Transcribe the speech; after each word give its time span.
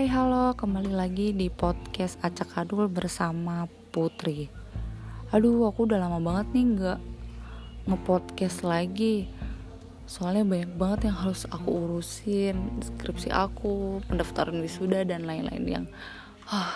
Hai, 0.00 0.08
halo, 0.08 0.56
kembali 0.56 0.96
lagi 0.96 1.36
di 1.36 1.52
podcast 1.52 2.16
Acak 2.24 2.56
Adul 2.56 2.88
bersama 2.88 3.68
Putri. 3.92 4.48
Aduh, 5.28 5.68
aku 5.68 5.84
udah 5.84 6.00
lama 6.00 6.16
banget 6.16 6.56
nih 6.56 6.64
nggak 6.72 7.00
ngepodcast 7.84 8.64
lagi. 8.64 9.28
Soalnya 10.08 10.48
banyak 10.48 10.72
banget 10.80 11.12
yang 11.12 11.20
harus 11.20 11.44
aku 11.52 11.68
urusin, 11.84 12.80
skripsi 12.80 13.28
aku, 13.28 14.00
pendaftaran 14.08 14.64
wisuda 14.64 15.04
dan 15.04 15.28
lain-lain 15.28 15.68
yang 15.68 15.84
ah, 16.48 16.72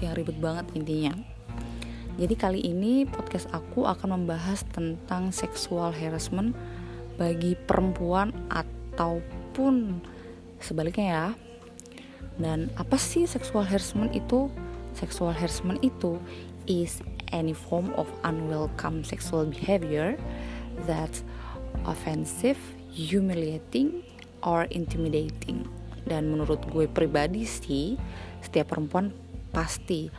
yang 0.00 0.16
ribet 0.16 0.40
banget 0.40 0.64
intinya. 0.72 1.12
Jadi 2.16 2.34
kali 2.40 2.64
ini 2.64 3.04
podcast 3.04 3.52
aku 3.52 3.84
akan 3.84 4.16
membahas 4.16 4.64
tentang 4.72 5.28
sexual 5.28 5.92
harassment 5.92 6.56
bagi 7.20 7.52
perempuan 7.52 8.32
ataupun 8.48 10.00
sebaliknya 10.56 11.08
ya 11.12 11.51
dan 12.40 12.72
apa 12.80 12.96
sih 12.96 13.28
sexual 13.28 13.66
harassment 13.66 14.12
itu? 14.16 14.48
Sexual 14.96 15.32
harassment 15.32 15.80
itu 15.84 16.20
is 16.68 17.00
any 17.32 17.56
form 17.56 17.92
of 17.96 18.08
unwelcome 18.24 19.02
sexual 19.02 19.48
behavior 19.48 20.16
that's 20.84 21.24
offensive, 21.88 22.60
humiliating, 22.92 24.04
or 24.44 24.68
intimidating. 24.70 25.64
Dan 26.04 26.28
menurut 26.32 26.60
gue 26.68 26.86
pribadi 26.88 27.48
sih, 27.48 27.96
setiap 28.44 28.76
perempuan 28.76 29.14
pasti 29.52 30.12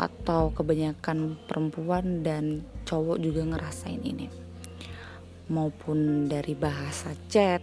atau 0.00 0.50
kebanyakan 0.54 1.36
perempuan 1.44 2.24
dan 2.24 2.64
cowok 2.88 3.20
juga 3.20 3.42
ngerasain 3.44 4.00
ini. 4.00 4.26
Maupun 5.52 6.30
dari 6.30 6.56
bahasa 6.56 7.12
chat 7.28 7.60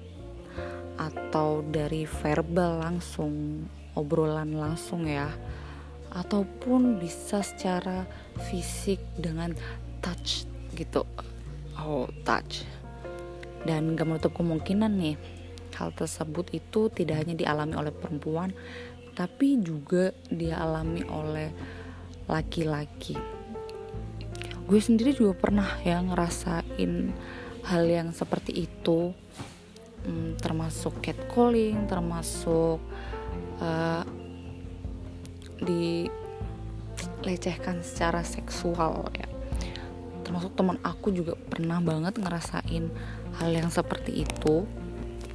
atau 1.00 1.64
dari 1.64 2.04
verbal 2.04 2.84
langsung 2.84 3.66
obrolan 4.00 4.56
langsung 4.56 5.04
ya 5.04 5.28
ataupun 6.10 6.98
bisa 6.98 7.46
secara 7.46 8.08
fisik 8.50 8.98
dengan 9.14 9.54
touch 10.02 10.50
gitu. 10.74 11.06
Oh 11.78 12.10
touch. 12.26 12.66
Dan 13.68 13.94
gak 13.94 14.08
menutup 14.08 14.34
kemungkinan 14.34 14.96
nih 14.96 15.16
hal 15.76 15.96
tersebut 15.96 16.52
itu 16.52 16.92
tidak 16.92 17.24
hanya 17.24 17.36
dialami 17.40 17.76
oleh 17.76 17.94
perempuan 17.96 18.52
tapi 19.16 19.60
juga 19.60 20.16
dialami 20.32 21.04
oleh 21.08 21.52
laki-laki. 22.28 23.20
Gue 24.64 24.80
sendiri 24.80 25.18
juga 25.18 25.34
pernah 25.36 25.70
ya 25.82 26.00
ngerasain 26.00 26.94
hal 27.68 27.84
yang 27.90 28.16
seperti 28.16 28.70
itu. 28.70 29.12
Hmm, 30.00 30.40
termasuk 30.40 31.04
catcalling 31.04 31.84
termasuk 31.92 32.80
uh, 33.60 34.04
dilecehkan 35.64 37.84
secara 37.84 38.24
seksual 38.24 39.12
ya. 39.16 39.28
Termasuk 40.24 40.56
teman 40.56 40.78
aku 40.86 41.10
juga 41.10 41.34
pernah 41.36 41.82
banget 41.82 42.22
ngerasain 42.22 42.92
hal 43.40 43.50
yang 43.50 43.72
seperti 43.72 44.24
itu. 44.24 44.68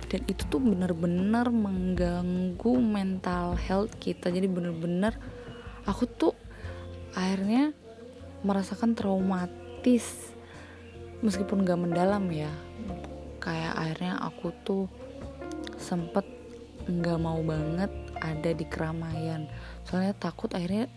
Dan 0.08 0.22
itu 0.30 0.46
tuh 0.46 0.62
bener-bener 0.62 1.50
mengganggu 1.50 2.72
mental 2.78 3.58
health 3.58 3.98
kita. 3.98 4.30
Jadi 4.30 4.46
bener-bener 4.46 5.18
aku 5.82 6.06
tuh 6.06 6.38
akhirnya 7.18 7.74
merasakan 8.46 8.94
traumatis 8.94 10.30
meskipun 11.24 11.66
gak 11.66 11.80
mendalam 11.80 12.30
ya. 12.30 12.52
Kayak 13.42 13.74
akhirnya 13.74 14.14
aku 14.22 14.54
tuh 14.62 14.86
sempet 15.74 16.22
nggak 16.84 17.16
mau 17.16 17.40
banget 17.40 18.03
ada 18.24 18.50
di 18.56 18.64
keramaian. 18.64 19.44
Soalnya 19.84 20.16
takut 20.16 20.48
akhirnya 20.56 20.88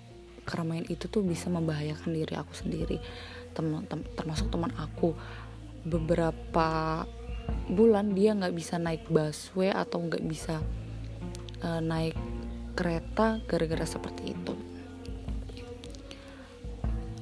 keramaian 0.48 0.88
itu 0.88 1.12
tuh 1.12 1.28
bisa 1.28 1.52
membahayakan 1.52 2.16
diri 2.16 2.34
aku 2.40 2.56
sendiri. 2.56 3.04
Teman 3.52 3.84
tem, 3.92 4.08
termasuk 4.16 4.48
teman 4.48 4.72
aku. 4.80 5.12
Beberapa 5.84 7.04
bulan 7.68 8.16
dia 8.16 8.32
nggak 8.32 8.56
bisa 8.56 8.80
naik 8.80 9.12
busway 9.12 9.76
atau 9.76 10.00
nggak 10.00 10.24
bisa 10.24 10.64
uh, 11.64 11.84
naik 11.84 12.16
kereta 12.80 13.44
gara-gara 13.44 13.84
seperti 13.84 14.32
itu. 14.32 14.56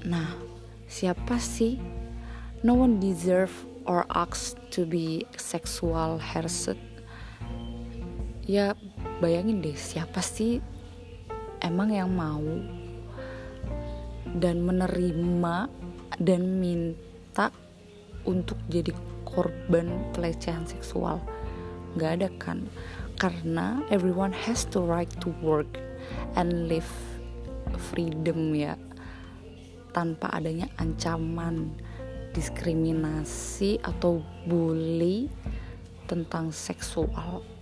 Nah 0.05 0.37
siapa 0.85 1.41
sih? 1.41 1.81
No 2.61 2.77
one 2.77 2.97
deserve 2.97 3.53
or 3.85 4.05
asked 4.09 4.57
to 4.73 4.85
be 4.85 5.25
sexual 5.37 6.17
harassed 6.17 6.77
ya 8.45 8.77
bayangin 9.23 9.63
deh 9.63 9.77
siapa 9.77 10.19
sih 10.19 10.59
emang 11.63 11.89
yang 11.89 12.11
mau 12.11 12.43
dan 14.35 14.61
menerima 14.61 15.71
dan 16.19 16.41
minta 16.59 17.49
untuk 18.27 18.57
jadi 18.67 18.91
korban 19.23 20.11
pelecehan 20.11 20.67
seksual? 20.67 21.21
Nggak 21.95 22.11
ada 22.21 22.29
kan? 22.35 22.59
Karena 23.15 23.79
everyone 23.87 24.35
has 24.35 24.67
to 24.67 24.83
right 24.83 25.09
to 25.23 25.31
work 25.39 25.69
and 26.35 26.67
live 26.67 26.89
freedom 27.91 28.51
ya. 28.51 28.75
Tanpa 29.95 30.27
adanya 30.35 30.67
ancaman 30.75 31.71
diskriminasi 32.35 33.79
atau 33.79 34.19
bully 34.43 35.31
tentang 36.05 36.51
seksual 36.51 37.54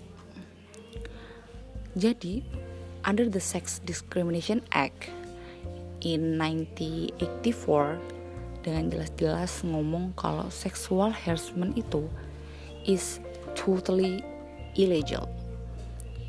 jadi, 1.93 2.41
under 3.05 3.29
the 3.29 3.37
Sex 3.37 3.77
Discrimination 3.85 4.65
Act 4.73 5.13
in 6.01 6.41
1984 6.41 8.01
dengan 8.65 8.89
jelas-jelas 8.89 9.61
ngomong 9.61 10.17
kalau 10.17 10.49
sexual 10.49 11.13
harassment 11.13 11.77
itu 11.77 12.09
is 12.87 13.21
totally 13.53 14.25
illegal. 14.73 15.29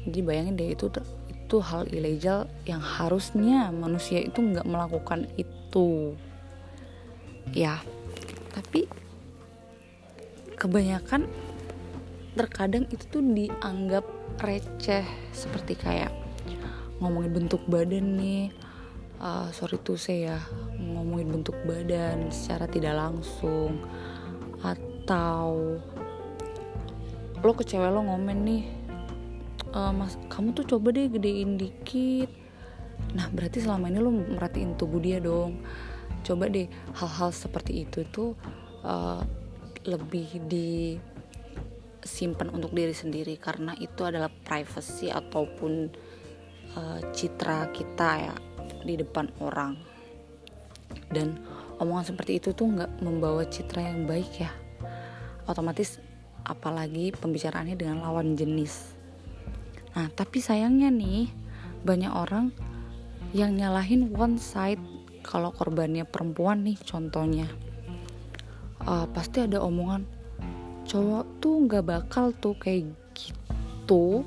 Jadi 0.05 0.21
bayangin 0.21 0.61
deh 0.61 0.77
itu 0.77 0.93
itu 1.33 1.57
hal 1.65 1.89
ilegal 1.89 2.45
yang 2.69 2.85
harusnya 2.85 3.73
manusia 3.73 4.21
itu 4.21 4.45
nggak 4.45 4.69
melakukan 4.69 5.25
itu. 5.41 6.13
Ya, 7.57 7.81
tapi 8.53 8.85
kebanyakan 10.61 11.25
terkadang 12.35 12.85
itu 12.91 13.05
tuh 13.09 13.23
dianggap 13.23 14.05
receh. 14.43 15.07
Seperti 15.31 15.79
kayak 15.79 16.13
ngomongin 16.99 17.33
bentuk 17.33 17.63
badan 17.67 18.19
nih. 18.19 18.51
Uh, 19.23 19.49
sorry 19.55 19.79
tuh 19.81 19.97
saya 19.97 20.43
ngomongin 20.77 21.31
bentuk 21.31 21.57
badan 21.65 22.29
secara 22.35 22.67
tidak 22.67 22.95
langsung. 22.99 23.81
Atau 24.61 25.79
lo 27.45 27.53
ke 27.53 27.65
cewek 27.65 27.93
lo 27.93 28.01
ngomen 28.01 28.39
nih 28.41 28.65
uh, 29.75 29.93
mas 29.93 30.17
kamu 30.33 30.57
tuh 30.57 30.65
coba 30.65 30.95
deh 30.95 31.11
gedein 31.11 31.59
dikit. 31.59 32.31
Nah 33.13 33.29
berarti 33.29 33.61
selama 33.61 33.91
ini 33.91 33.99
lo 34.01 34.11
merhatiin 34.15 34.79
tubuh 34.79 35.03
dia 35.03 35.19
dong. 35.19 35.61
Coba 36.25 36.49
deh 36.49 36.71
hal-hal 36.97 37.31
seperti 37.35 37.85
itu 37.85 38.07
tuh 38.09 38.33
uh, 38.87 39.21
lebih 39.85 40.41
di 40.49 40.97
simpan 42.05 42.53
untuk 42.53 42.77
diri 42.77 42.93
sendiri 42.93 43.41
karena 43.41 43.73
itu 43.81 44.05
adalah 44.05 44.29
privacy 44.29 45.09
ataupun 45.09 45.91
uh, 46.77 47.01
citra 47.17 47.73
kita 47.73 48.11
ya 48.31 48.35
di 48.85 48.95
depan 49.01 49.33
orang. 49.41 49.75
Dan 51.09 51.41
omongan 51.81 52.15
seperti 52.15 52.39
itu 52.39 52.53
tuh 52.53 52.69
nggak 52.69 53.01
membawa 53.01 53.49
citra 53.49 53.91
yang 53.91 54.05
baik 54.05 54.31
ya. 54.39 54.53
Otomatis 55.49 55.99
apalagi 56.45 57.11
pembicaraannya 57.17 57.75
dengan 57.75 58.05
lawan 58.05 58.37
jenis. 58.37 58.95
Nah 59.97 60.13
tapi 60.13 60.45
sayangnya 60.45 60.93
nih 60.93 61.33
banyak 61.85 62.13
orang 62.13 62.53
yang 63.33 63.57
nyalahin 63.57 64.13
one 64.13 64.37
side 64.37 64.81
kalau 65.25 65.51
korbannya 65.51 66.05
perempuan 66.05 66.63
nih 66.69 66.77
contohnya. 66.85 67.49
Uh, 68.85 69.09
pasti 69.17 69.41
ada 69.41 69.65
omongan 69.65 70.05
cowok 70.95 71.27
tuh 71.43 71.67
nggak 71.67 71.85
bakal 71.91 72.31
tuh 72.39 72.55
kayak 72.55 72.87
gitu. 73.19 74.23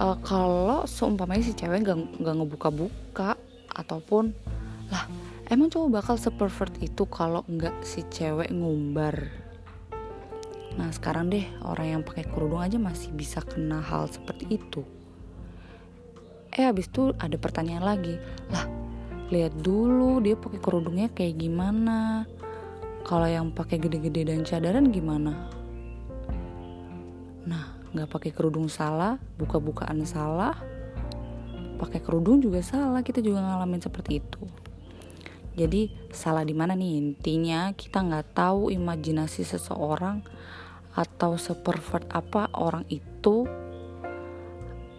Uh, 0.00 0.16
kalau 0.24 0.88
seumpamanya 0.88 1.44
si 1.44 1.52
cewek 1.52 1.84
nggak 1.84 2.24
nggak 2.24 2.34
ngebuka-buka 2.40 3.36
ataupun 3.76 4.32
lah 4.88 5.04
emang 5.52 5.68
cowok 5.68 6.00
bakal 6.00 6.16
sepervert 6.16 6.72
itu 6.80 7.04
kalau 7.12 7.44
nggak 7.44 7.84
si 7.84 8.00
cewek 8.08 8.48
ngumbar? 8.48 9.28
Nah 10.80 10.88
sekarang 10.88 11.28
deh 11.28 11.44
orang 11.60 12.00
yang 12.00 12.02
pakai 12.06 12.24
kerudung 12.24 12.64
aja 12.64 12.80
masih 12.80 13.12
bisa 13.12 13.44
kena 13.44 13.84
hal 13.84 14.08
seperti 14.08 14.48
itu. 14.48 14.80
Eh 16.48 16.64
habis 16.64 16.88
itu 16.88 17.12
ada 17.20 17.36
pertanyaan 17.36 17.84
lagi. 17.84 18.16
Lah 18.48 18.64
lihat 19.28 19.52
dulu 19.60 20.24
dia 20.24 20.32
pakai 20.32 20.64
kerudungnya 20.64 21.12
kayak 21.12 21.36
gimana? 21.36 22.24
Kalau 23.04 23.28
yang 23.28 23.52
pakai 23.52 23.76
gede-gede 23.76 24.32
dan 24.32 24.48
cadaran 24.48 24.88
gimana? 24.88 25.57
Nah, 27.48 27.72
nggak 27.96 28.08
pakai 28.12 28.30
kerudung 28.36 28.68
salah, 28.68 29.16
buka-bukaan 29.40 30.04
salah, 30.04 30.52
pakai 31.80 32.04
kerudung 32.04 32.44
juga 32.44 32.60
salah 32.60 33.00
kita 33.00 33.24
juga 33.24 33.40
ngalamin 33.40 33.80
seperti 33.80 34.20
itu. 34.20 34.44
Jadi 35.58 35.90
salah 36.14 36.46
di 36.46 36.54
mana 36.54 36.76
nih? 36.76 37.00
Intinya 37.00 37.72
kita 37.74 38.04
nggak 38.04 38.36
tahu 38.36 38.70
imajinasi 38.70 39.42
seseorang 39.42 40.22
atau 40.94 41.34
sepervert 41.34 42.06
apa 42.14 42.52
orang 42.54 42.86
itu. 42.86 43.48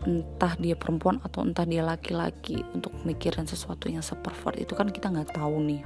Entah 0.03 0.55
dia 0.59 0.75
perempuan 0.79 1.19
atau 1.23 1.43
entah 1.43 1.67
dia 1.67 1.83
laki-laki 1.83 2.63
untuk 2.75 2.91
mikirin 3.03 3.47
sesuatu 3.47 3.91
yang 3.91 4.03
sepervert 4.03 4.59
itu 4.59 4.75
kan 4.75 4.91
kita 4.91 5.11
nggak 5.11 5.35
tahu 5.35 5.63
nih. 5.63 5.83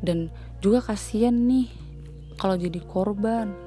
Dan 0.00 0.32
juga 0.64 0.80
kasihan 0.84 1.32
nih 1.32 1.68
kalau 2.36 2.56
jadi 2.56 2.80
korban 2.84 3.63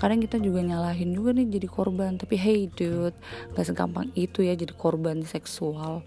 kadang 0.00 0.20
kita 0.20 0.40
juga 0.40 0.64
nyalahin 0.64 1.12
juga 1.12 1.36
nih 1.36 1.46
jadi 1.60 1.68
korban. 1.68 2.16
Tapi 2.16 2.34
hey 2.36 2.68
dude 2.72 3.16
gak 3.54 3.66
segampang 3.68 4.08
itu 4.16 4.44
ya 4.44 4.56
jadi 4.56 4.72
korban 4.74 5.22
seksual. 5.24 6.00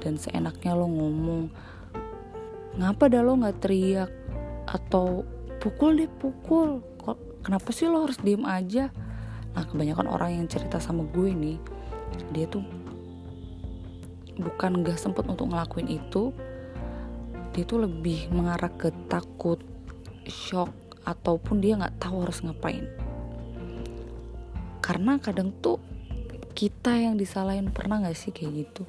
Dan 0.00 0.16
seenaknya 0.16 0.72
lo 0.76 0.88
ngomong 0.88 1.52
ngapa 2.80 3.12
dah 3.12 3.22
lo 3.24 3.36
nggak 3.40 3.58
teriak? 3.60 4.10
Atau 4.68 5.24
pukul 5.60 6.04
deh 6.04 6.10
pukul. 6.10 6.80
Kok 7.00 7.44
kenapa 7.44 7.68
sih 7.72 7.88
lo 7.88 8.04
harus 8.04 8.20
diem 8.20 8.44
aja? 8.44 8.88
Nah 9.56 9.64
kebanyakan 9.66 10.06
orang 10.06 10.40
yang 10.40 10.46
cerita 10.46 10.78
sama 10.78 11.04
gue 11.10 11.30
nih 11.32 11.58
dia 12.34 12.46
tuh 12.50 12.66
bukan 14.40 14.82
gak 14.82 14.98
sempet 14.98 15.28
untuk 15.28 15.52
ngelakuin 15.52 15.88
itu. 15.88 16.34
Dia 17.50 17.66
tuh 17.66 17.82
lebih 17.82 18.30
mengarah 18.30 18.70
ke 18.70 18.94
takut 19.10 19.58
shock 20.30 20.70
ataupun 21.10 21.58
dia 21.58 21.74
nggak 21.74 21.98
tahu 21.98 22.22
harus 22.22 22.38
ngapain. 22.46 22.86
Karena 24.78 25.18
kadang 25.18 25.50
tuh 25.58 25.82
kita 26.54 26.92
yang 26.98 27.14
disalahin 27.14 27.70
pernah 27.70 28.02
gak 28.02 28.18
sih 28.18 28.34
kayak 28.34 28.52
gitu? 28.66 28.82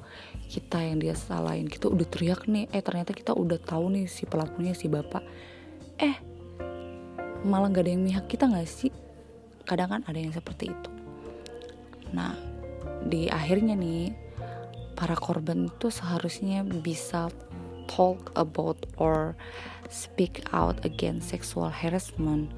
Kita 0.50 0.82
yang 0.82 0.98
dia 0.98 1.14
salahin 1.14 1.70
kita 1.70 1.88
udah 1.88 2.04
teriak 2.04 2.44
nih 2.50 2.68
eh 2.74 2.82
ternyata 2.82 3.14
kita 3.14 3.32
udah 3.32 3.56
tahu 3.62 3.96
nih 3.96 4.10
si 4.10 4.26
pelakunya 4.26 4.74
si 4.74 4.90
bapak. 4.90 5.22
Eh 5.96 6.16
malah 7.46 7.70
gak 7.70 7.86
ada 7.86 7.92
yang 7.94 8.02
mihak 8.02 8.26
kita 8.26 8.50
gak 8.50 8.66
sih? 8.66 8.90
Kadang 9.62 9.88
kan 9.94 10.02
ada 10.04 10.18
yang 10.18 10.34
seperti 10.34 10.74
itu. 10.74 10.90
Nah 12.12 12.34
di 13.06 13.30
akhirnya 13.30 13.78
nih 13.78 14.10
para 14.98 15.14
korban 15.16 15.70
itu 15.70 15.88
seharusnya 15.88 16.66
bisa 16.66 17.30
talk 17.92 18.32
about 18.32 18.88
or 18.96 19.36
speak 19.92 20.40
out 20.56 20.80
against 20.88 21.28
sexual 21.28 21.68
harassment 21.68 22.48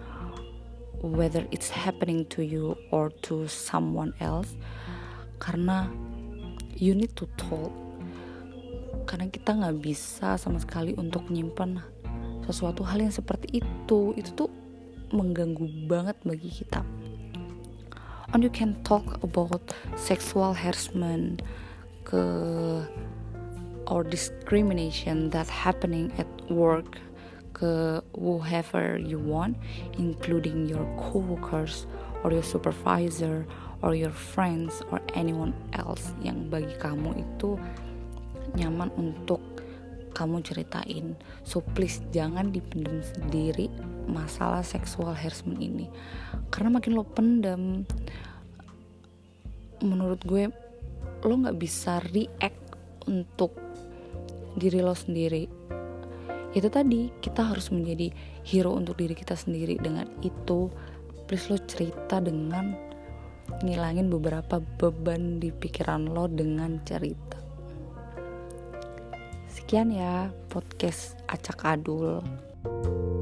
whether 1.05 1.45
it's 1.51 1.69
happening 1.69 2.25
to 2.33 2.41
you 2.41 2.79
or 2.89 3.11
to 3.21 3.45
someone 3.51 4.15
else 4.23 4.57
karena 5.37 5.93
you 6.75 6.97
need 6.97 7.13
to 7.15 7.29
talk. 7.37 7.71
Karena 9.05 9.29
kita 9.29 9.53
nggak 9.53 9.85
bisa 9.85 10.41
sama 10.41 10.57
sekali 10.57 10.97
untuk 10.97 11.29
menyimpan 11.29 11.85
sesuatu 12.49 12.81
hal 12.89 13.05
yang 13.05 13.13
seperti 13.13 13.61
itu. 13.61 14.17
Itu 14.17 14.31
tuh 14.33 14.51
mengganggu 15.13 15.87
banget 15.87 16.17
bagi 16.25 16.49
kita. 16.49 16.81
And 18.33 18.43
you 18.43 18.51
can 18.51 18.81
talk 18.83 19.23
about 19.23 19.63
sexual 19.95 20.57
harassment 20.57 21.45
ke 22.03 22.25
or 23.87 24.05
discrimination 24.05 25.31
that 25.31 25.49
happening 25.49 26.13
at 26.19 26.29
work 26.51 26.99
ke 27.55 28.03
whoever 28.19 28.99
you 28.99 29.19
want 29.19 29.55
including 29.95 30.67
your 30.67 30.83
coworkers 30.99 31.87
or 32.27 32.35
your 32.35 32.43
supervisor 32.43 33.47
or 33.85 33.95
your 33.95 34.11
friends 34.11 34.83
or 34.91 34.99
anyone 35.15 35.53
else 35.77 36.17
yang 36.25 36.49
bagi 36.49 36.73
kamu 36.81 37.21
itu 37.21 37.61
nyaman 38.57 38.89
untuk 38.97 39.43
kamu 40.15 40.41
ceritain. 40.47 41.19
So 41.43 41.61
please 41.75 41.99
jangan 42.15 42.55
dipendam 42.55 43.03
sendiri 43.03 43.67
masalah 44.07 44.63
seksual 44.63 45.13
harassment 45.13 45.59
ini. 45.59 45.91
Karena 46.55 46.79
makin 46.79 46.95
lo 46.95 47.03
pendam 47.03 47.83
menurut 49.83 50.23
gue 50.25 50.49
lo 51.27 51.35
nggak 51.35 51.59
bisa 51.59 51.99
react 52.15 52.79
untuk 53.11 53.64
diri 54.55 54.81
lo 54.81 54.95
sendiri 54.95 55.47
itu 56.55 56.69
tadi 56.71 57.11
kita 57.19 57.51
harus 57.51 57.75
menjadi 57.75 58.15
hero 58.47 58.79
untuk 58.79 58.95
diri 58.95 59.13
kita 59.19 59.35
sendiri 59.35 59.75
dengan 59.79 60.07
itu 60.23 60.71
please 61.27 61.51
lo 61.51 61.59
cerita 61.67 62.23
dengan 62.23 62.79
ngilangin 63.65 64.09
beberapa 64.09 64.63
beban 64.79 65.43
di 65.43 65.53
pikiran 65.53 66.09
lo 66.09 66.31
dengan 66.31 66.81
cerita. 66.87 67.39
Sekian 69.51 69.95
ya 69.95 70.33
podcast 70.51 71.19
acak 71.31 71.63
adul. 71.63 72.23
thank 72.65 72.87
you 72.87 73.14